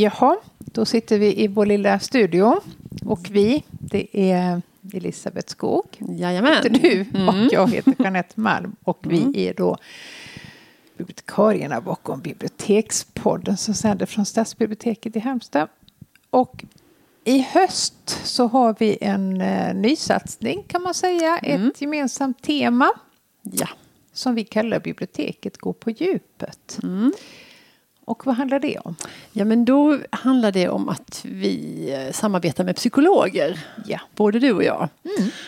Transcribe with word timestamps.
Jaha, 0.00 0.36
då 0.58 0.84
sitter 0.84 1.18
vi 1.18 1.42
i 1.42 1.48
vår 1.48 1.66
lilla 1.66 1.98
studio. 1.98 2.60
Och 3.04 3.28
vi, 3.30 3.64
det 3.70 4.30
är 4.32 4.62
Elisabeth 4.92 5.48
Skog. 5.50 5.84
Jajamän. 5.98 6.54
Heter 6.56 6.70
du 6.70 7.06
Mm. 7.14 7.28
och 7.28 7.52
jag 7.52 7.70
heter 7.70 7.94
Jeanette 7.98 8.40
Malm. 8.40 8.76
Och 8.82 8.98
vi 9.02 9.18
Mm. 9.20 9.32
är 9.36 9.54
då 9.54 9.76
bibliotekarierna 10.96 11.80
bakom 11.80 12.20
Bibliotekspodden 12.20 13.56
som 13.56 13.74
sänder 13.74 14.06
från 14.06 14.26
Stadsbiblioteket 14.26 15.16
i 15.16 15.18
Halmstad. 15.18 15.68
Och 16.30 16.64
i 17.24 17.38
höst 17.38 17.94
så 18.24 18.46
har 18.46 18.76
vi 18.78 18.98
en 19.00 19.40
eh, 19.40 19.74
nysatsning 19.74 20.62
kan 20.68 20.82
man 20.82 20.94
säga. 20.94 21.38
Mm. 21.38 21.68
Ett 21.68 21.80
gemensamt 21.80 22.42
tema 22.42 22.90
Ja. 23.42 23.68
som 24.12 24.34
vi 24.34 24.44
kallar 24.44 24.80
Biblioteket 24.80 25.58
går 25.58 25.72
på 25.72 25.90
djupet. 25.90 26.78
Mm. 26.82 27.12
Och 28.06 28.26
vad 28.26 28.34
handlar 28.34 28.58
det 28.58 28.78
om? 28.78 28.96
ja, 29.32 29.44
men 29.44 29.64
då 29.64 29.98
handlar 30.10 30.52
det 30.52 30.68
om 30.68 30.88
att 30.88 31.20
vi 31.24 31.86
eh, 31.92 32.12
samarbetar 32.12 32.64
med 32.64 32.76
psykologer. 32.76 33.60
Ja. 33.86 34.00
Både 34.16 34.38
du 34.38 34.52
och 34.52 34.64
jag. 34.64 34.88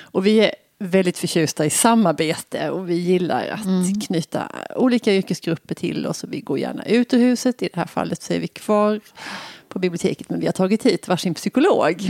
Och 0.00 0.26
vi 0.26 0.40
är 0.40 0.54
väldigt 0.78 1.18
förtjusta 1.18 1.66
i 1.66 1.70
samarbete 1.70 2.70
och 2.70 2.90
vi 2.90 2.94
gillar 2.94 3.48
att 3.48 4.06
knyta 4.06 4.52
olika 4.76 5.14
yrkesgrupper 5.14 5.74
till 5.74 6.06
oss. 6.06 6.24
Och 6.24 6.32
vi 6.32 6.40
går 6.40 6.58
gärna 6.58 6.84
ut 6.84 7.14
ur 7.14 7.18
huset. 7.18 7.62
I 7.62 7.68
det 7.72 7.80
här 7.80 7.86
fallet 7.86 8.22
så 8.22 8.32
är 8.32 8.40
vi 8.40 8.48
kvar 8.48 9.00
på 9.68 9.78
biblioteket 9.78 10.30
men 10.30 10.40
vi 10.40 10.46
har 10.46 10.52
tagit 10.52 10.86
hit 10.86 11.08
varsin 11.08 11.34
psykolog. 11.34 12.02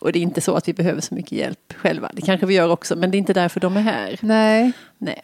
Och 0.00 0.12
det 0.12 0.18
är 0.18 0.22
inte 0.22 0.40
så 0.40 0.54
att 0.54 0.68
vi 0.68 0.72
behöver 0.72 1.00
så 1.00 1.14
mycket 1.14 1.32
hjälp 1.32 1.72
själva. 1.76 2.10
Det 2.12 2.22
kanske 2.22 2.46
vi 2.46 2.54
gör 2.54 2.70
också 2.70 2.96
men 2.96 3.10
det 3.10 3.16
är 3.16 3.18
inte 3.18 3.32
därför 3.32 3.60
de 3.60 3.76
är 3.76 3.80
här. 3.80 4.18
Nej, 4.20 4.72
Nej. 4.98 5.22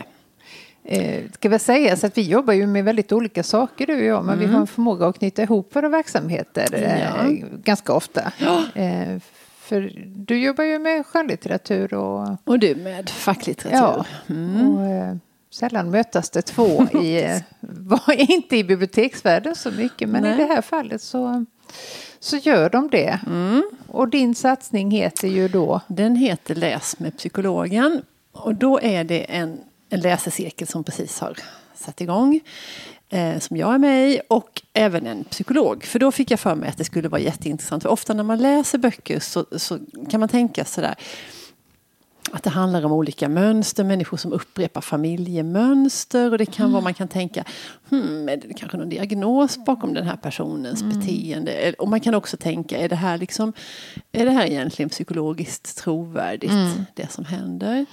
Eh, 0.85 1.25
ska 1.35 1.49
väl 1.49 1.61
sägas 1.61 2.05
att 2.05 2.19
vi 2.19 2.23
jobbar 2.23 2.55
ju 2.55 2.67
med 2.67 2.85
väldigt 2.85 3.13
olika 3.13 3.43
saker 3.43 3.87
du 3.87 3.95
och 3.97 4.03
jag, 4.05 4.25
men 4.25 4.39
vi 4.39 4.47
har 4.47 4.61
en 4.61 4.67
förmåga 4.67 5.07
att 5.07 5.19
knyta 5.19 5.43
ihop 5.43 5.77
våra 5.77 5.89
verksamheter 5.89 6.75
eh, 6.75 7.01
Ja. 7.03 7.47
ganska 7.65 7.93
ofta. 7.93 8.33
Eh, 8.75 9.19
för 9.61 9.93
du 10.07 10.39
jobbar 10.43 10.65
ju 10.65 10.79
med 10.79 11.07
skönlitteratur 11.07 11.95
och, 11.95 12.29
Och 12.45 12.59
du 12.59 12.75
med 12.75 13.11
facklitteratur. 13.11 13.79
ja, 13.79 14.05
och 14.77 14.87
eh, 14.87 15.17
sällan 15.51 15.91
mötas 15.91 16.31
det 16.31 16.43
två 16.43 16.87
i, 17.03 17.23
eh, 17.23 17.37
inte 18.31 18.57
i 18.57 18.65
biblioteksvärlden 18.65 19.57
så 19.57 19.71
mycket, 19.71 20.09
men 20.09 20.23
Nej. 20.23 20.35
i 20.35 20.37
det 20.37 20.45
här 20.45 20.63
fallet 20.63 21.03
så, 21.03 21.45
så 22.21 22.37
gör 22.37 22.71
de 22.71 22.89
det. 22.91 23.19
Och 23.89 24.09
din 24.09 24.35
satsning 24.35 24.91
heter 24.91 25.29
ju 25.29 25.49
då 25.49 25.81
Den 25.89 26.17
heter 26.17 26.55
Läs 26.55 26.99
med 26.99 27.17
psykologen. 27.17 28.03
Och 28.33 28.55
då 28.55 28.81
är 28.83 29.05
det 29.05 29.21
en, 29.37 29.59
en 29.91 30.01
läsecirkel 30.01 30.69
som 30.69 30.85
precis 30.85 31.21
har 31.21 31.37
satt 31.75 32.01
igång. 32.01 32.41
Eh, 33.09 33.39
som 33.39 33.57
jag 33.57 33.75
är 33.75 33.79
med 33.79 34.11
i 34.11 34.21
och 34.29 34.63
även 34.73 35.07
en 35.07 35.25
psykolog. 35.25 35.85
För 35.85 35.99
då 35.99 36.13
fick 36.13 36.31
jag 36.31 36.41
för 36.41 36.55
mig 36.55 36.69
att 36.69 36.79
det 36.79 36.85
skulle 36.85 37.09
vara 37.09 37.21
jätteintressant. 37.21 37.83
För 37.83 37.91
ofta 37.91 38.15
när 38.15 38.23
man 38.25 38.39
läser 38.39 38.79
böcker 38.79 39.21
så, 39.21 39.47
så 39.57 39.79
kan 40.11 40.21
man 40.21 40.29
tänka 40.29 40.65
sådär. 40.65 40.95
Att 42.33 42.43
det 42.43 42.51
handlar 42.51 42.85
om 42.85 42.93
olika 42.93 43.29
mönster, 43.29 43.85
människor 43.85 44.17
som 44.17 44.33
upprepar 44.33 44.81
familjemönster. 44.81 46.31
Och 46.33 46.39
det 46.39 46.47
kan 46.47 46.73
vara, 46.73 46.83
man 46.83 46.95
kan 46.95 47.09
tänka, 47.09 47.45
hmm, 47.91 48.29
är 48.29 48.37
det 48.37 48.55
kanske 48.55 48.77
någon 48.79 48.89
diagnos 48.89 49.65
bakom 49.65 49.95
den 49.95 50.07
här 50.07 50.17
personens 50.17 50.83
beteende? 50.83 51.53
Eller- 51.53 51.81
Och 51.81 51.89
man 51.89 52.01
kan 52.01 52.15
också 52.15 52.37
tänka, 52.37 52.79
är 52.79 52.89
det 52.89 52.97
här, 52.97 53.19
liksom, 53.19 53.53
är 54.13 54.25
det 54.25 54.31
här 54.31 54.47
egentligen 54.47 54.89
psykologiskt 54.89 55.77
trovärdigt, 55.79 56.53
det 56.95 57.13
som 57.13 57.25
händer? 57.25 57.87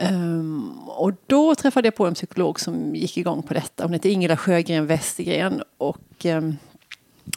Ehm, 0.00 0.78
och 0.88 1.12
då 1.26 1.54
träffade 1.54 1.86
jag 1.86 1.94
på 1.94 2.06
en 2.06 2.14
psykolog 2.14 2.60
som 2.60 2.94
gick 2.94 3.18
igång 3.18 3.42
på 3.42 3.54
detta. 3.54 3.84
Hon 3.84 3.92
heter 3.92 4.10
Ingela 4.10 4.36
Sjögren 4.36 4.86
Westergren. 4.86 5.62
Och 5.78 6.24
ehm, 6.24 6.56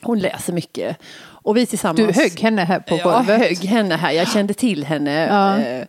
hon 0.02 0.20
läser 0.20 0.54
mycket. 0.54 0.98
Och 1.20 1.58
vi 1.58 1.66
tillsammans... 1.66 1.98
Du 2.16 2.22
högg 2.22 2.40
henne 2.40 2.64
här 2.64 2.80
på 2.80 2.98
golvet. 2.98 3.40
högg 3.40 3.66
henne 3.66 3.96
här. 3.96 4.12
Jag 4.12 4.28
kände 4.28 4.54
till 4.54 4.84
henne. 4.84 5.28
Ja. 5.28 5.86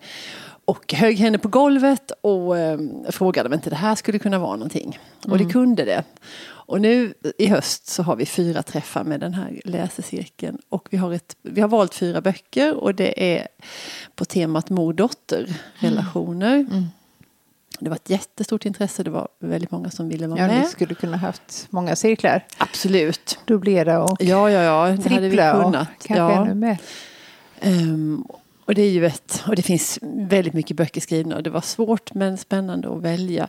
Och 0.64 0.92
högg 0.94 1.16
henne 1.18 1.38
på 1.38 1.48
golvet 1.48 2.12
och 2.20 2.58
eh, 2.58 2.78
frågade 3.10 3.48
om 3.48 3.52
inte 3.54 3.70
det 3.70 3.76
här 3.76 3.94
skulle 3.94 4.18
kunna 4.18 4.38
vara 4.38 4.56
någonting. 4.56 4.98
Och 5.20 5.26
Mm. 5.34 5.46
det 5.46 5.52
kunde 5.52 5.84
det. 5.84 6.04
Och 6.66 6.80
nu 6.80 7.14
i 7.38 7.46
höst 7.46 7.86
så 7.86 8.02
har 8.02 8.16
vi 8.16 8.26
fyra 8.26 8.62
träffar 8.62 9.04
med 9.04 9.20
den 9.20 9.34
här 9.34 9.60
läsecirkeln. 9.64 10.58
Och 10.68 10.88
vi 10.90 10.96
har, 10.96 11.12
ett, 11.12 11.36
vi 11.42 11.60
har 11.60 11.68
valt 11.68 11.94
fyra 11.94 12.20
böcker 12.20 12.74
och 12.74 12.94
det 12.94 13.34
är 13.36 13.48
på 14.16 14.24
temat 14.24 14.70
mor-dotter 14.70 15.54
relationer. 15.78 16.54
Mm. 16.54 16.84
Det 17.80 17.88
var 17.88 17.96
ett 17.96 18.10
jättestort 18.10 18.64
intresse. 18.66 19.02
Det 19.02 19.10
var 19.10 19.28
väldigt 19.38 19.70
många 19.70 19.90
som 19.90 20.08
ville 20.08 20.26
vara 20.26 20.40
Ja, 20.40 20.46
ni 20.46 20.54
med. 20.54 20.68
skulle 20.68 20.94
kunna 20.94 21.16
haft 21.16 21.66
många 21.70 21.96
cirklar. 21.96 22.46
Absolut. 22.58 23.38
Dubblera 23.44 24.02
och 24.02 24.16
Ja, 24.22 24.50
ja, 24.50 24.62
ja. 24.62 24.96
Det 24.96 25.08
hade 25.08 25.20
vi 25.22 25.28
trippla 25.30 25.54
och 25.56 25.64
kunnat. 25.64 25.88
kanske 26.02 26.14
ja. 26.34 26.42
ännu 26.44 26.54
mer. 26.54 26.78
Ehm, 27.60 28.24
och 28.64 28.74
det 28.74 28.82
är 28.82 28.90
ju 28.90 29.06
ett, 29.06 29.44
och 29.48 29.56
det 29.56 29.62
finns 29.62 29.98
väldigt 30.02 30.54
mycket 30.54 30.76
böcker 30.76 31.00
skrivna 31.00 31.36
och 31.36 31.42
det 31.42 31.50
var 31.50 31.60
svårt 31.60 32.14
men 32.14 32.38
spännande 32.38 32.88
att 32.88 33.02
välja. 33.02 33.48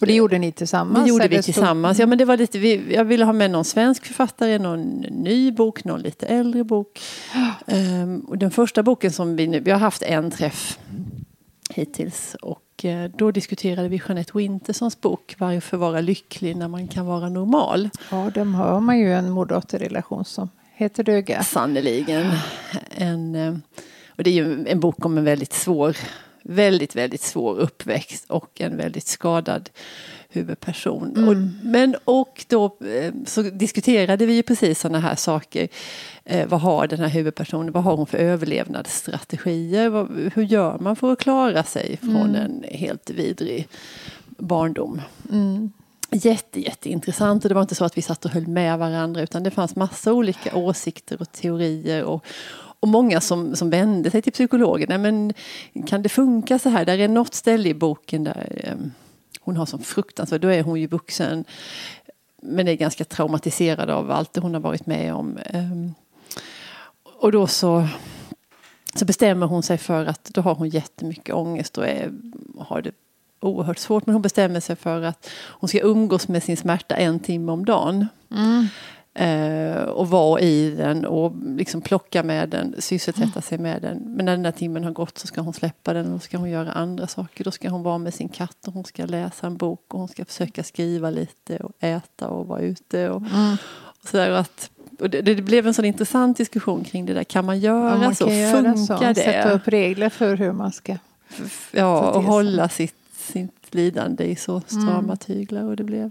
Och 0.00 0.06
det 0.06 0.14
gjorde 0.14 0.38
ni 0.38 0.52
tillsammans? 0.52 1.04
Det 1.04 1.08
gjorde 1.08 1.28
vi 1.28 1.42
tillsammans. 1.42 1.98
Ja, 1.98 2.06
men 2.06 2.18
det 2.18 2.24
var 2.24 2.36
lite, 2.36 2.58
vi, 2.58 2.94
jag 2.94 3.04
ville 3.04 3.24
ha 3.24 3.32
med 3.32 3.50
någon 3.50 3.64
svensk 3.64 4.06
författare, 4.06 4.58
någon 4.58 4.82
ny 5.00 5.52
bok, 5.52 5.84
någon 5.84 6.00
lite 6.00 6.26
äldre 6.26 6.64
bok. 6.64 7.00
Ehm, 7.66 8.20
och 8.20 8.38
den 8.38 8.50
första 8.50 8.82
boken 8.82 9.12
som 9.12 9.36
vi 9.36 9.46
nu, 9.46 9.60
vi 9.60 9.70
har 9.70 9.78
haft 9.78 10.02
en 10.02 10.30
träff 10.30 10.78
hittills 11.70 12.36
och 12.42 12.84
eh, 12.84 13.10
då 13.16 13.30
diskuterade 13.30 13.88
vi 13.88 14.02
Jeanette 14.08 14.32
Wintersons 14.34 15.00
bok 15.00 15.34
Varför 15.38 15.76
vara 15.76 16.00
lycklig 16.00 16.56
när 16.56 16.68
man 16.68 16.88
kan 16.88 17.06
vara 17.06 17.28
normal. 17.28 17.90
Ja, 18.10 18.30
de 18.34 18.54
har 18.54 18.80
man 18.80 18.98
ju 18.98 19.12
en 19.12 19.30
mor-dotter-relation 19.30 20.24
som 20.24 20.48
heter 20.74 21.04
duga. 21.04 21.42
Sannerligen. 21.42 22.32
En, 22.90 23.34
eh, 23.34 23.54
och 24.22 24.24
det 24.24 24.30
är 24.30 24.44
ju 24.44 24.68
en 24.68 24.80
bok 24.80 25.06
om 25.06 25.18
en 25.18 25.24
väldigt 25.24 25.52
svår, 25.52 25.96
väldigt, 26.42 26.96
väldigt 26.96 27.20
svår 27.20 27.58
uppväxt 27.58 28.30
och 28.30 28.60
en 28.60 28.76
väldigt 28.76 29.06
skadad 29.06 29.70
huvudperson. 30.28 31.28
Och, 31.28 31.36
men 31.62 31.96
och 32.04 32.44
då 32.48 32.64
eh, 32.64 33.12
så 33.26 33.42
diskuterade 33.42 34.26
vi 34.26 34.34
ju 34.34 34.42
precis 34.42 34.80
sådana 34.80 35.00
här 35.00 35.14
saker. 35.14 35.68
Eh, 36.24 36.48
vad 36.48 36.60
har 36.60 36.86
den 36.86 37.00
här 37.00 37.08
huvudpersonen, 37.08 37.72
vad 37.72 37.84
har 37.84 37.96
hon 37.96 38.06
för 38.06 38.18
överlevnadsstrategier? 38.18 39.88
Vad, 39.88 40.32
hur 40.34 40.42
gör 40.42 40.78
man 40.78 40.96
för 40.96 41.12
att 41.12 41.18
klara 41.18 41.62
sig 41.62 41.96
från 41.96 42.34
en 42.34 42.64
helt 42.68 43.10
vidrig 43.10 43.68
barndom? 44.26 45.00
Jätte, 46.10 46.60
jätteintressant 46.60 47.44
och 47.44 47.48
det 47.48 47.54
var 47.54 47.62
inte 47.62 47.74
så 47.74 47.84
att 47.84 47.98
vi 47.98 48.02
satt 48.02 48.24
och 48.24 48.30
höll 48.30 48.46
med 48.46 48.78
varandra 48.78 49.22
utan 49.22 49.42
det 49.42 49.50
fanns 49.50 49.76
massa 49.76 50.12
olika 50.12 50.56
åsikter 50.56 51.20
och 51.20 51.32
teorier 51.32 52.04
och, 52.04 52.24
och 52.82 52.88
många 52.88 53.20
som, 53.20 53.56
som 53.56 53.70
vände 53.70 54.10
sig 54.10 54.22
till 54.22 54.32
psykologen. 54.32 54.86
Nej, 54.88 54.98
men 54.98 55.32
kan 55.86 56.02
det 56.02 56.08
funka 56.08 56.58
så 56.58 56.68
här? 56.68 56.84
Där 56.84 56.98
är 56.98 57.08
något 57.08 57.34
ställe 57.34 57.68
i 57.68 57.74
boken 57.74 58.24
där 58.24 58.62
eh, 58.64 58.76
hon 59.40 59.56
har 59.56 59.66
som 59.66 59.82
fruktansvärt, 59.82 60.42
då 60.42 60.48
är 60.48 60.62
hon 60.62 60.80
ju 60.80 60.86
vuxen 60.86 61.44
men 62.42 62.68
är 62.68 62.74
ganska 62.74 63.04
traumatiserad 63.04 63.90
av 63.90 64.10
allt 64.10 64.32
det 64.32 64.40
hon 64.40 64.54
har 64.54 64.60
varit 64.60 64.86
med 64.86 65.14
om. 65.14 65.36
Eh, 65.36 65.70
och 67.04 67.32
då 67.32 67.46
så, 67.46 67.88
så 68.94 69.04
bestämmer 69.04 69.46
hon 69.46 69.62
sig 69.62 69.78
för 69.78 70.06
att 70.06 70.24
då 70.24 70.40
har 70.40 70.54
hon 70.54 70.68
jättemycket 70.68 71.34
ångest 71.34 71.78
och 71.78 71.86
är, 71.86 72.12
har 72.58 72.82
det 72.82 72.92
oerhört 73.40 73.78
svårt. 73.78 74.06
Men 74.06 74.12
hon 74.12 74.22
bestämmer 74.22 74.60
sig 74.60 74.76
för 74.76 75.02
att 75.02 75.30
hon 75.46 75.68
ska 75.68 75.80
umgås 75.80 76.28
med 76.28 76.42
sin 76.42 76.56
smärta 76.56 76.96
en 76.96 77.20
timme 77.20 77.52
om 77.52 77.64
dagen. 77.64 78.06
Mm. 78.30 78.66
Eh, 79.14 79.82
och 79.82 80.08
vara 80.10 80.40
i 80.40 80.70
den 80.70 81.04
och 81.04 81.32
liksom 81.56 81.80
plocka 81.80 82.22
med 82.22 82.48
den, 82.48 82.74
sysselsätta 82.78 83.40
sig 83.40 83.58
med 83.58 83.82
den. 83.82 83.98
Men 84.06 84.24
när 84.26 84.32
den 84.32 84.42
där 84.42 84.50
timmen 84.52 84.84
har 84.84 84.90
gått 84.92 85.18
så 85.18 85.26
ska 85.26 85.40
hon 85.40 85.52
släppa 85.52 85.92
den 85.92 86.06
och 86.06 86.12
då 86.12 86.18
ska 86.18 86.38
hon 86.38 86.50
göra 86.50 86.72
andra 86.72 87.06
saker. 87.06 87.44
Då 87.44 87.50
ska 87.50 87.68
hon 87.70 87.82
vara 87.82 87.98
med 87.98 88.14
sin 88.14 88.28
katt 88.28 88.66
och 88.66 88.72
hon 88.72 88.84
ska 88.84 89.06
läsa 89.06 89.46
en 89.46 89.56
bok 89.56 89.84
och 89.94 89.98
hon 89.98 90.08
ska 90.08 90.24
försöka 90.24 90.62
skriva 90.62 91.10
lite 91.10 91.56
och 91.56 91.72
äta 91.80 92.28
och 92.28 92.46
vara 92.46 92.60
ute. 92.60 93.10
Och, 93.10 93.22
och 94.02 94.08
sådär, 94.08 94.30
och 94.30 94.38
att, 94.38 94.70
och 95.00 95.10
det, 95.10 95.22
det 95.22 95.34
blev 95.42 95.66
en 95.66 95.74
sån 95.74 95.84
intressant 95.84 96.36
diskussion 96.36 96.84
kring 96.84 97.06
det 97.06 97.14
där. 97.14 97.24
Kan 97.24 97.44
man 97.44 97.60
göra 97.60 97.94
Om 97.94 98.00
man 98.00 98.14
så? 98.14 98.30
göra 98.30 98.62
Funkar 98.74 98.96
så. 98.96 99.04
det? 99.04 99.14
Sätta 99.14 99.50
upp 99.52 99.68
regler 99.68 100.08
för 100.08 100.36
hur 100.36 100.52
man 100.52 100.72
ska... 100.72 100.96
Ja, 101.72 102.00
Så 102.02 102.18
och 102.18 102.24
så. 102.24 102.30
hålla 102.30 102.68
sitt, 102.68 102.94
sitt 103.16 103.74
lidande 103.74 104.24
i 104.24 104.36
så 104.36 104.60
strama 104.66 104.98
Mm. 104.98 105.16
tyglar. 105.16 105.64
Och 105.64 105.76
det 105.76 105.84
blev, 105.84 106.10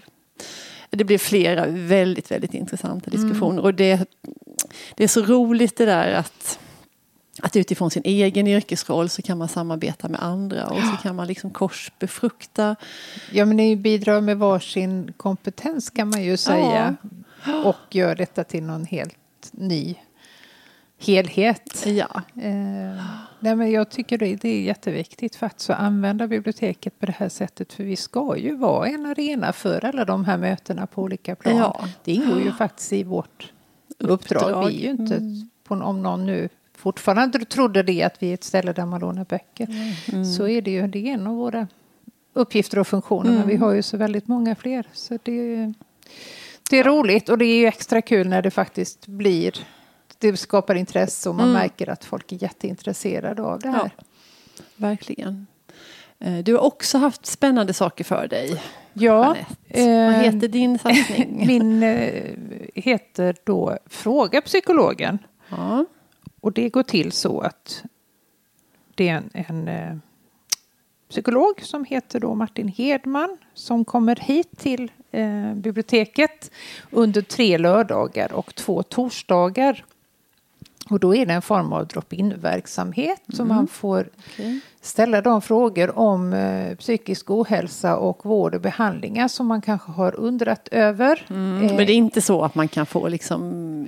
det 0.98 1.04
blev 1.04 1.18
flera 1.18 1.66
väldigt, 1.68 2.32
väldigt 2.32 2.54
intressanta 2.54 3.10
Mm. 3.12 3.22
diskussioner. 3.22 3.62
Och 3.64 3.74
det, 3.74 4.06
det 4.96 5.04
är 5.04 5.08
så 5.08 5.22
roligt 5.22 5.78
det 5.78 5.86
där 5.86 6.14
att, 6.14 6.60
att 7.42 7.56
utifrån 7.56 7.92
sin 7.92 8.04
egen 8.06 8.48
yrkesroll 8.48 9.10
så 9.10 9.22
kan 9.22 9.38
man 9.38 9.48
samarbeta 9.48 10.08
med 10.10 10.24
andra 10.24 10.66
och 10.68 10.78
så 10.82 10.98
kan 11.04 11.16
man 11.16 11.28
liksom 11.28 11.50
korsbefrukta. 11.52 12.76
Ja, 13.32 13.46
men 13.46 13.58
ni 13.58 13.76
bidrar 13.76 14.22
med 14.22 14.38
varsin 14.38 15.14
kompetens 15.18 15.90
kan 15.90 16.10
man 16.10 16.24
ju 16.24 16.38
säga. 16.38 16.96
Och 17.66 17.76
gör 17.96 18.16
detta 18.16 18.44
till 18.44 18.64
någon 18.64 18.86
helt 18.86 19.16
ny 19.52 19.96
helhet. 21.00 21.84
Ja, 21.86 22.22
Eh, 22.42 23.04
nej, 23.42 23.56
men 23.56 23.72
jag 23.72 23.90
tycker 23.90 24.18
det, 24.18 24.46
är 24.46 24.62
jätteviktigt 24.62 25.36
faktiskt 25.36 25.70
att 25.70 25.80
använda 25.80 26.28
biblioteket 26.28 27.00
på 27.00 27.06
det 27.06 27.16
här 27.18 27.30
sättet. 27.30 27.74
För 27.74 27.84
vi 27.84 27.96
ska 27.96 28.38
ju 28.38 28.56
vara 28.56 28.88
en 28.88 29.06
arena 29.06 29.54
för 29.54 29.86
alla 29.86 30.06
de 30.06 30.26
här 30.26 30.38
mötena 30.38 30.88
på 30.88 31.02
olika 31.02 31.36
plan. 31.36 31.58
Ja. 31.58 31.88
Det 32.04 32.12
ingår 32.12 32.42
ju 32.42 32.52
faktiskt 32.52 32.94
i 32.94 33.04
vårt 33.04 33.52
uppdrag. 33.98 34.42
Uppdrag. 34.42 34.68
Vi 34.68 34.76
är 34.78 34.82
ju 34.84 34.90
inte, 34.90 35.16
Mm. 35.16 35.50
på, 35.64 35.74
om 35.76 36.04
någon 36.04 36.26
nu 36.26 36.50
fortfarande 36.76 37.40
trodde 37.46 37.84
det 37.84 38.04
att 38.04 38.24
vi 38.24 38.30
är 38.30 38.34
ett 38.34 38.44
ställe 38.44 38.74
där 38.74 38.86
man 38.86 39.02
lånar 39.02 39.26
böcker. 39.26 39.68
Mm. 40.12 40.26
Så 40.26 40.48
är 40.48 40.62
det 40.62 40.72
ju 40.72 40.88
det 40.88 41.00
är 41.10 41.14
en 41.14 41.28
av 41.28 41.36
våra 41.36 41.68
uppgifter 42.34 42.80
och 42.80 42.88
funktioner. 42.88 43.32
Men 43.32 43.48
vi 43.48 43.54
Mm. 43.54 43.62
har 43.62 43.74
ju 43.74 43.82
så 43.82 43.98
väldigt 43.98 44.28
många 44.28 44.56
fler. 44.56 44.88
Så 44.94 45.18
det, 45.24 45.74
det 46.70 46.80
är 46.80 46.84
roligt 46.84 47.30
och 47.30 47.38
det 47.38 47.46
är 47.46 47.56
ju 47.56 47.66
extra 47.66 48.02
kul 48.02 48.28
när 48.28 48.42
det 48.42 48.52
faktiskt 48.52 49.08
blir 49.08 49.54
det 50.22 50.38
skapar 50.38 50.76
intresse 50.76 51.30
och 51.30 51.36
man 51.36 51.50
Mm. 51.50 51.62
märker 51.62 51.90
att 51.90 52.06
folk 52.06 52.32
är 52.32 52.44
jätteintresserade 52.44 53.42
av 53.42 53.60
det 53.60 53.70
här. 53.70 53.92
Ja, 53.98 54.04
verkligen. 54.76 55.48
Eh, 56.20 56.38
Du 56.38 56.54
har 56.54 56.62
också 56.62 56.98
haft 56.98 57.26
spännande 57.26 57.74
saker 57.74 58.04
för 58.04 58.28
dig. 58.28 58.62
Ja, 58.94 59.36
eh, 59.70 59.86
Vad 60.06 60.14
heter 60.24 60.48
din 60.48 60.80
satsning? 60.80 61.44
min 61.48 61.84
eh, 61.84 62.34
heter 62.76 63.36
då 63.44 63.78
Fråga 63.86 64.42
psykologen. 64.42 65.18
Ja. 65.50 65.86
Och 66.42 66.52
det 66.54 66.70
går 66.70 66.84
till 66.84 67.12
så 67.12 67.40
att 67.42 67.84
det 68.96 69.10
är 69.10 69.16
en, 69.16 69.30
en 69.34 69.68
eh, 69.68 69.98
psykolog 71.10 71.62
som 71.62 71.86
heter 71.86 72.20
då 72.20 72.36
Martin 72.36 72.68
Hedman 72.68 73.38
som 73.54 73.86
kommer 73.86 74.16
hit 74.16 74.58
till 74.58 74.92
eh, 75.12 75.54
biblioteket 75.54 76.52
under 76.92 77.22
tre 77.22 77.58
lördagar 77.58 78.34
och 78.34 78.56
två 78.56 78.84
torsdagar. 78.84 79.86
Och 80.92 81.00
då 81.00 81.16
är 81.16 81.26
det 81.26 81.34
en 81.34 81.42
form 81.42 81.74
av 81.74 81.88
drop-in-verksamhet 81.88 83.22
så 83.34 83.46
man 83.46 83.68
får 83.68 84.10
Okej. 84.18 84.60
Ställa 84.84 85.22
de 85.22 85.42
frågor 85.42 86.00
om 86.00 86.34
eh, 86.34 86.76
psykisk 86.76 87.30
ohälsa 87.32 87.98
och 87.98 88.26
vård 88.26 88.56
och 88.56 88.62
behandlingar 88.62 89.28
som 89.28 89.48
man 89.48 89.62
kanske 89.62 89.92
har 89.92 90.20
undrat 90.20 90.68
över. 90.72 91.26
Mm. 91.30 91.64
Eh, 91.64 91.76
Men 91.76 91.86
det 91.86 91.92
är 91.94 91.96
inte 91.96 92.22
så 92.22 92.42
att 92.44 92.56
man 92.56 92.68
kan 92.68 92.86
få 92.86 93.08
liksom... 93.08 93.42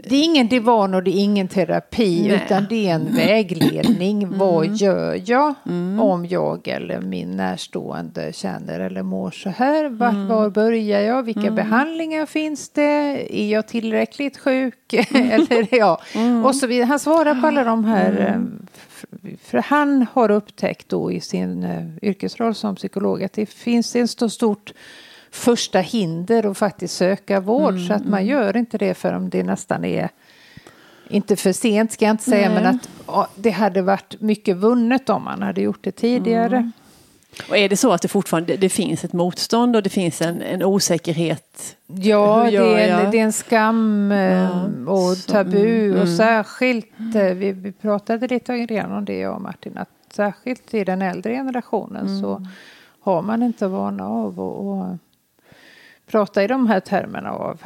det 0.03 0.15
är 0.15 0.23
ingen 0.23 0.47
divan 0.47 0.93
och 0.93 1.03
det 1.03 1.11
är 1.11 1.23
ingen 1.23 1.47
terapi 1.47 2.27
Nej. 2.27 2.41
utan 2.45 2.65
det 2.69 2.89
är 2.89 2.93
en 2.95 3.15
vägledning. 3.15 4.37
Vad 4.37 4.75
gör 4.75 5.21
jag 5.25 5.53
Mm. 5.65 5.99
om 5.99 6.25
jag 6.25 6.67
eller 6.67 7.01
min 7.01 7.31
närstående 7.31 8.33
känner 8.33 8.79
eller 8.79 9.03
mår 9.03 9.31
så 9.31 9.49
här? 9.49 9.89
Var, 9.89 10.27
var 10.27 10.49
börjar 10.49 11.01
jag? 11.01 11.23
Vilka 11.23 11.51
behandlingar 11.51 12.25
finns 12.25 12.69
det? 12.69 13.27
Är 13.41 13.51
jag 13.51 13.67
tillräckligt 13.67 14.37
sjuk? 14.37 14.93
eller 15.13 15.67
ja, 15.75 15.99
och 16.45 16.55
så 16.55 16.67
vidare. 16.67 16.85
Han 16.85 16.99
svarar 16.99 17.41
på 17.41 17.47
alla 17.47 17.63
de 17.63 17.85
här. 17.85 18.33
eh, 18.35 18.41
För 19.41 19.57
han 19.57 20.07
har 20.13 20.31
upptäckt 20.31 20.89
då 20.89 21.11
i 21.11 21.21
sin 21.21 21.63
eh, 21.63 21.87
yrkesroll 22.01 22.55
som 22.55 22.75
psykolog 22.75 23.23
att 23.23 23.33
det 23.33 23.45
finns 23.45 23.95
en 23.95 24.07
så 24.07 24.29
stort 24.29 24.73
första 25.31 25.79
hinder 25.79 26.51
att 26.51 26.57
faktiskt 26.57 26.95
söka 26.95 27.39
vård. 27.39 27.79
så 27.79 27.93
att 27.93 28.05
man 28.05 28.25
gör 28.25 28.57
inte 28.57 28.77
det 28.77 28.93
förrän 28.93 29.29
det 29.29 29.43
nästan 29.43 29.85
är 29.85 30.09
inte 31.09 31.35
för 31.35 31.51
sent 31.51 31.91
ska 31.91 32.05
jag 32.05 32.13
inte 32.13 32.23
säga, 32.23 32.49
Nej. 32.49 32.63
men 32.63 32.79
att 33.05 33.29
det 33.35 33.49
hade 33.49 33.81
varit 33.81 34.21
mycket 34.21 34.57
vunnet 34.57 35.09
om 35.09 35.23
man 35.23 35.41
hade 35.41 35.61
gjort 35.61 35.79
det 35.81 35.91
tidigare. 35.91 36.71
Och 37.49 37.57
är 37.57 37.69
det 37.69 37.77
så 37.77 37.91
att 37.91 38.01
det 38.01 38.07
fortfarande 38.07 38.57
det 38.57 38.69
finns 38.69 39.03
ett 39.03 39.13
motstånd 39.13 39.75
och 39.75 39.83
det 39.83 39.89
finns 39.89 40.21
en, 40.21 40.41
en 40.41 40.63
osäkerhet? 40.63 41.75
Ja, 41.87 42.47
det 42.51 42.57
är, 42.57 43.03
en, 43.05 43.11
det 43.11 43.19
är 43.19 43.23
en 43.23 43.33
skam 43.33 44.11
eh, 44.11 44.17
Ja, 44.19 44.91
och 44.91 45.17
så- 45.17 45.31
tabu 45.31 45.85
mm, 45.85 45.91
och 46.01 46.03
mm. 46.07 46.17
särskilt, 46.17 47.15
eh, 47.15 47.23
vi, 47.23 47.51
vi 47.51 47.71
pratade 47.71 48.27
lite 48.27 48.57
grann 48.65 48.91
om 48.91 49.05
det 49.05 49.17
jag 49.19 49.35
och 49.35 49.41
Martin, 49.41 49.77
att 49.77 49.89
särskilt 50.13 50.73
i 50.73 50.83
den 50.83 51.01
äldre 51.01 51.33
generationen 51.33 52.07
Mm. 52.07 52.21
så 52.21 52.45
har 52.99 53.21
man 53.21 53.43
inte 53.43 53.67
vana 53.67 54.09
av 54.09 54.39
att 54.39 54.97
prata 56.11 56.43
i 56.43 56.47
de 56.47 56.67
här 56.67 56.79
termerna 56.79 57.31
av 57.31 57.61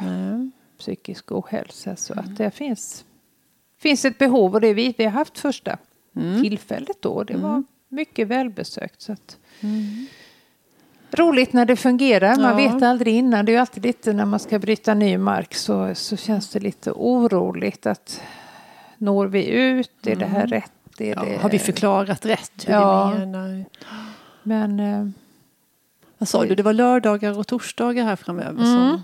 psykisk 0.78 1.32
ohälsa. 1.32 1.96
Så 1.96 2.12
Mm. 2.12 2.24
att 2.24 2.36
det 2.36 2.50
finns, 2.50 3.04
finns 3.78 4.04
ett 4.04 4.18
behov 4.18 4.54
och 4.54 4.60
det 4.60 4.74
vi, 4.74 4.94
vi 4.98 5.04
har 5.04 5.10
haft 5.12 5.38
första 5.38 5.78
Mm. 6.16 6.42
tillfället 6.42 6.96
då. 7.02 7.24
Det 7.24 7.36
var 7.36 7.62
mycket 7.88 8.28
välbesökt. 8.28 9.00
Så 9.02 9.12
att, 9.12 9.36
Mm. 9.60 10.06
roligt 11.10 11.52
när 11.52 11.64
det 11.66 11.76
fungerar. 11.76 12.36
Man 12.36 12.62
Ja. 12.62 12.72
vet 12.72 12.82
aldrig 12.82 13.14
innan. 13.14 13.44
Det 13.44 13.52
är 13.52 13.54
ju 13.54 13.60
alltid 13.60 13.82
lite 13.82 14.12
när 14.12 14.24
man 14.24 14.40
ska 14.40 14.58
bryta 14.58 14.94
ny 14.94 15.18
mark 15.18 15.54
så, 15.54 15.94
så 15.94 16.16
känns 16.16 16.50
det 16.50 16.60
lite 16.60 16.92
oroligt 16.92 17.86
att 17.86 18.22
når 18.98 19.26
vi 19.26 19.46
ut? 19.48 20.06
Är 20.06 20.16
det 20.16 20.26
här 20.26 20.46
rätt? 20.46 20.72
Är 20.98 21.04
Mm. 21.12 21.18
Ja, 21.18 21.24
det... 21.24 21.42
har 21.42 21.50
vi 21.50 21.58
förklarat 21.58 22.26
rätt 22.26 22.64
hur 22.66 22.72
Ja. 22.74 23.10
vi 23.14 23.18
menar? 23.18 23.64
Men 24.42 24.80
eh, 24.80 25.08
Vad 26.18 26.28
sa 26.28 26.44
du, 26.44 26.54
det 26.54 26.62
var 26.62 26.72
lördagar 26.72 27.38
och 27.38 27.46
torsdagar 27.46 28.04
här 28.04 28.16
framöver 28.16 28.50
Mm. 28.64 28.64
som 28.74 29.02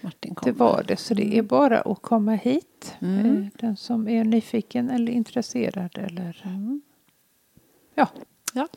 Martin 0.00 0.34
kom 0.34 0.52
det 0.52 0.58
var 0.58 0.84
det. 0.86 0.96
Så 0.96 1.14
det 1.14 1.38
är 1.38 1.42
bara 1.42 1.80
att 1.80 2.02
komma 2.02 2.32
hit. 2.34 2.94
Mm. 3.00 3.36
Eh, 3.42 3.48
Den 3.60 3.76
som 3.76 4.08
är 4.08 4.24
nyfiken 4.24 4.90
eller 4.90 5.12
intresserad. 5.12 5.98
Eller, 5.98 6.42
Mm. 6.44 6.80
Ja. 8.00 8.08
Ja. 8.52 8.68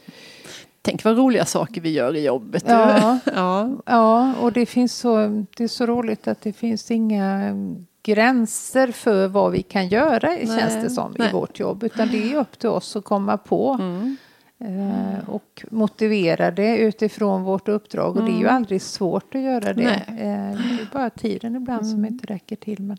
Tänk 0.82 1.04
vad 1.04 1.18
roliga 1.18 1.46
saker 1.46 1.82
vi 1.82 1.90
gör 1.90 2.16
i 2.16 2.26
jobbet. 2.26 2.64
Ja. 2.68 3.20
ja. 3.36 3.70
Ja, 3.86 4.34
och 4.42 4.52
det 4.52 4.66
finns 4.66 4.96
så, 4.96 5.46
det 5.58 5.64
är 5.64 5.68
så 5.68 5.86
roligt 5.86 6.28
att 6.28 6.42
det 6.42 6.54
finns 6.54 6.92
inga 6.92 7.26
mm, 7.26 7.86
gränser 8.04 8.92
för 8.92 9.28
vad 9.28 9.52
vi 9.52 9.62
kan 9.62 9.88
göra, 9.88 10.30
Nej, 10.30 10.48
känns 10.48 10.84
det 10.84 10.90
som, 10.90 11.16
nej. 11.18 11.30
i 11.30 11.32
vårt 11.32 11.60
jobb. 11.60 11.84
Utan 11.84 12.08
det 12.12 12.34
är 12.34 12.36
upp 12.38 12.60
till 12.60 12.70
oss 12.70 12.96
att 12.96 13.04
komma 13.04 13.38
på 13.38 13.78
Mm. 13.80 14.18
eh, 14.60 15.30
och 15.30 15.66
motivera 15.72 16.52
det 16.52 16.78
utifrån 16.78 17.44
vårt 17.44 17.68
uppdrag. 17.68 18.18
Och 18.18 18.26
det 18.26 18.32
är 18.32 18.40
ju 18.40 18.48
aldrig 18.48 18.82
svårt 18.82 19.36
att 19.36 19.42
göra 19.42 19.74
det. 19.74 20.04
Mm. 20.08 20.20
Mm. 20.20 20.52
Eh, 20.52 20.58
det 20.58 20.82
är 20.84 20.90
bara 20.94 21.10
tiden 21.10 21.56
ibland 21.56 21.88
som 21.88 22.06
inte 22.06 22.26
räcker 22.34 22.56
till. 22.56 22.82
Men 22.82 22.98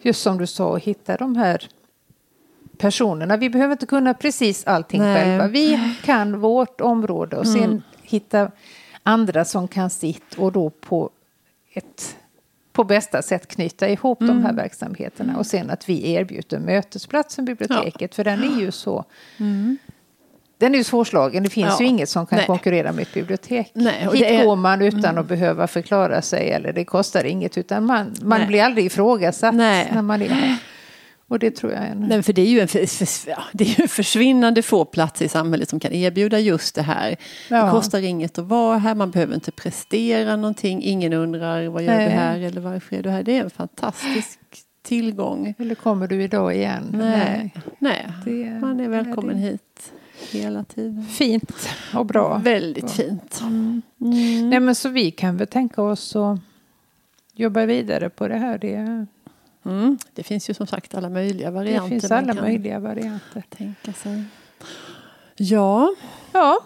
just 0.00 0.22
som 0.22 0.38
du 0.38 0.46
sa, 0.46 0.76
att 0.76 0.82
hitta 0.82 1.16
de 1.16 1.36
här 1.36 1.68
personerna. 2.78 3.36
Vi 3.36 3.50
behöver 3.50 3.72
inte 3.72 3.86
kunna 3.86 4.14
precis 4.14 4.66
allting 4.66 5.00
Nej. 5.02 5.16
själva. 5.16 5.46
Vi 5.48 5.94
kan 6.04 6.40
vårt 6.40 6.80
område 6.80 7.36
och 7.36 7.46
sen 7.48 7.64
Mm. 7.64 7.82
hitta 8.02 8.50
andra 9.02 9.44
som 9.44 9.68
kan 9.68 9.90
sitt 9.90 10.34
och 10.36 10.52
då 10.52 10.70
på 10.70 11.10
ett 11.72 12.16
på 12.72 12.84
bästa 12.84 13.22
sätt 13.22 13.48
knyta 13.48 13.88
ihop 13.88 14.18
de 14.18 14.30
Mm. 14.30 14.44
här 14.44 14.52
verksamheterna 14.52 15.36
och 15.38 15.46
sen 15.46 15.70
att 15.70 15.88
vi 15.88 16.12
erbjuder 16.12 16.58
mötesplatsen 16.58 17.44
biblioteket 17.44 18.14
för 18.14 18.24
den 18.24 18.42
är 18.44 18.60
ju 18.60 18.70
så 18.70 19.04
den 20.58 20.74
är 20.74 20.78
ju 20.78 20.84
svårslagen. 20.84 21.42
Det 21.42 21.50
finns 21.50 21.64
Mm. 21.66 21.74
Ja. 21.78 21.80
ju 21.82 21.86
inget 21.86 22.08
som 22.08 22.26
kan 22.26 22.36
Nej. 22.36 22.46
konkurrera 22.46 22.92
med 22.92 23.02
ett 23.02 23.14
bibliotek. 23.14 23.70
Nej, 23.74 24.08
Hit 24.12 24.22
är- 24.22 24.34
Mm. 24.34 24.46
går 24.46 24.56
man 24.56 24.82
utan 24.82 25.18
att 25.18 25.26
behöva 25.28 25.66
förklara 25.66 26.22
sig 26.22 26.50
eller 26.50 26.72
det 26.72 26.84
kostar 26.84 27.24
inget 27.24 27.58
utan 27.58 27.84
man, 27.86 28.14
man 28.22 28.38
Nej. 28.38 28.48
blir 28.48 28.62
aldrig 28.62 28.86
ifrågasatt 28.86 29.54
Nej. 29.54 29.90
när 29.94 30.02
man 30.02 30.22
är 30.22 30.28
här. 30.28 30.56
Och 31.30 31.38
det 31.38 31.50
tror 31.50 31.72
jag 31.72 31.82
är 31.82 31.86
en... 31.90 32.00
Nej, 32.08 32.22
för 32.22 32.32
det 32.32 32.42
är 32.42 32.46
ju 32.46 32.60
en, 32.60 32.68
det 33.52 33.64
är 33.64 33.80
ju 33.80 33.88
försvinnande 33.88 34.62
få 34.62 34.84
platser 34.84 35.24
i 35.24 35.28
samhället 35.28 35.68
som 35.68 35.80
kan 35.80 35.92
erbjuda 35.92 36.38
just 36.38 36.74
det 36.74 36.82
här. 36.82 37.10
Det 37.10 37.16
Ja. 37.54 37.70
kostar 37.70 38.02
inget 38.02 38.38
att 38.38 38.44
vara 38.46 38.78
här, 38.78 38.94
man 38.94 39.10
behöver 39.10 39.34
inte 39.34 39.52
prestera 39.52 40.36
någonting, 40.36 40.82
ingen 40.82 41.12
undrar 41.12 41.66
vad 41.68 41.82
gör 41.82 41.94
Nej. 41.96 42.04
du 42.06 42.10
här 42.12 42.38
eller 42.40 42.60
varför 42.60 42.96
är 42.96 43.02
du 43.02 43.10
här. 43.10 43.22
Det 43.22 43.36
är 43.38 43.44
en 43.44 43.50
fantastisk 43.50 44.38
tillgång. 44.82 45.54
Eller 45.58 45.74
kommer 45.74 46.06
du 46.06 46.22
idag 46.22 46.54
igen? 46.56 46.84
Nej, 46.92 47.54
nej. 47.78 48.06
Det- 48.24 48.60
man 48.60 48.80
är 48.80 48.88
välkommen 48.88 49.36
det- 49.36 49.42
hit 49.42 49.92
hela 50.30 50.64
tiden. 50.64 51.04
Fint 51.06 51.68
och 51.94 52.06
bra. 52.06 52.38
Väldigt 52.44 52.90
fint. 52.90 53.40
Mm. 53.42 53.82
Nej 54.50 54.60
men 54.60 54.74
så 54.74 54.88
vi 54.88 55.10
kan 55.10 55.36
väl 55.36 55.46
tänka 55.46 55.82
oss 55.82 56.16
att 56.16 56.38
jobba 57.34 57.66
vidare 57.66 58.08
på 58.10 58.28
det 58.28 58.36
här. 58.38 58.58
Det, 58.58 59.06
Mm. 59.68 59.98
Det 60.14 60.22
finns 60.22 60.50
ju 60.50 60.54
som 60.54 60.66
sagt 60.66 60.94
alla 60.94 61.08
möjliga 61.08 61.50
det 61.50 61.54
varianter. 61.54 61.88
finns 61.88 62.10
man 62.10 62.18
alla 62.30 62.42
möjliga 62.42 62.78
varianter. 62.78 63.42
tänka 63.56 63.92
sig. 63.92 64.24
Ja, 65.36 65.94
Ja, 66.32 66.60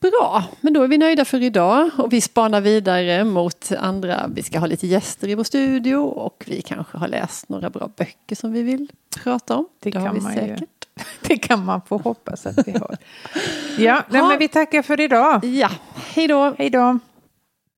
Bra, 0.00 0.44
men 0.60 0.72
då 0.72 0.82
är 0.82 0.88
vi 0.88 0.98
nöjda 0.98 1.24
för 1.24 1.42
idag 1.42 1.90
och 1.98 2.12
vi 2.12 2.20
spanar 2.20 2.60
vidare 2.60 3.24
mot 3.24 3.72
andra. 3.78 4.30
Vi 4.34 4.42
ska 4.42 4.58
ha 4.58 4.66
lite 4.66 4.86
gäster 4.86 5.28
i 5.28 5.34
vår 5.34 5.44
studio 5.44 5.96
och 5.96 6.44
vi 6.46 6.62
kanske 6.62 6.98
har 6.98 7.08
läst 7.08 7.48
några 7.48 7.70
bra 7.70 7.90
böcker 7.96 8.36
som 8.36 8.52
vi 8.52 8.62
vill 8.62 8.88
prata 9.22 9.56
om. 9.56 9.68
Det 9.80 9.94
har 9.94 10.06
kan 10.06 10.14
vi 10.14 10.20
man 10.20 10.34
ju. 10.34 10.38
säkert. 10.40 10.88
det 11.20 11.36
kan 11.36 11.64
man 11.64 11.80
få 11.82 11.98
hoppas 11.98 12.46
att 12.46 12.68
vi 12.68 12.72
har. 12.72 12.96
Ja, 13.78 14.02
nej, 14.08 14.22
men 14.22 14.38
vi 14.38 14.48
tackar 14.48 14.82
för 14.82 15.00
idag. 15.00 15.44
Ja, 15.44 15.70
hej 15.94 16.28
då! 16.28 16.54
Hej 16.58 16.70
då. 16.70 16.98